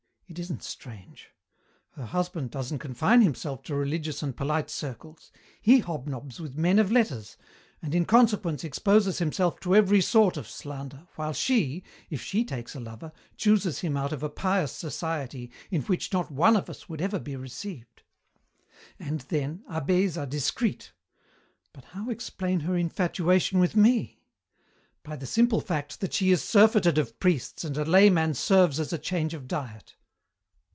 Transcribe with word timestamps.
It 0.31 0.39
isn't 0.39 0.63
strange. 0.63 1.27
Her 1.89 2.05
husband 2.05 2.51
doesn't 2.51 2.79
confine 2.79 3.21
himself 3.21 3.63
to 3.63 3.75
religious 3.75 4.23
and 4.23 4.33
polite 4.33 4.69
circles. 4.69 5.29
He 5.61 5.79
hobnobs 5.79 6.39
with 6.39 6.55
men 6.55 6.79
of 6.79 6.89
letters, 6.89 7.35
and 7.81 7.93
in 7.93 8.05
consequence 8.05 8.63
exposes 8.63 9.17
himself 9.17 9.59
to 9.59 9.75
every 9.75 9.99
sort 9.99 10.37
of 10.37 10.47
slander, 10.49 11.05
while 11.17 11.33
she, 11.33 11.83
if 12.09 12.21
she 12.21 12.45
takes 12.45 12.75
a 12.75 12.79
lover, 12.79 13.11
chooses 13.35 13.79
him 13.81 13.97
out 13.97 14.13
of 14.13 14.23
a 14.23 14.29
pious 14.29 14.71
society 14.71 15.51
in 15.69 15.81
which 15.81 16.13
not 16.13 16.31
one 16.31 16.55
of 16.55 16.69
us 16.69 16.87
would 16.87 17.01
ever 17.01 17.19
be 17.19 17.35
received. 17.35 18.03
And 19.01 19.19
then, 19.27 19.65
abbés 19.69 20.17
are 20.17 20.25
discreet. 20.25 20.93
But 21.73 21.83
how 21.83 22.09
explain 22.09 22.61
her 22.61 22.77
infatuation 22.77 23.59
with 23.59 23.75
me? 23.75 24.21
By 25.03 25.17
the 25.17 25.25
simple 25.25 25.59
fact 25.59 25.99
that 25.99 26.13
she 26.13 26.31
is 26.31 26.41
surfeited 26.41 26.97
of 26.97 27.19
priests 27.19 27.65
and 27.65 27.75
a 27.75 27.83
layman 27.83 28.33
serves 28.33 28.79
as 28.79 28.93
a 28.93 28.97
change 28.97 29.33
of 29.33 29.45
diet. 29.45 29.95